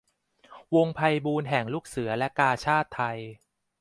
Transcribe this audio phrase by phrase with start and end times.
[0.75, 3.17] วงไพบูลย์แห่งลูกเสือและกาชาดไทย